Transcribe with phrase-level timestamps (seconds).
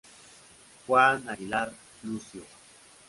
[0.87, 2.43] Juan Aguiar Lucio.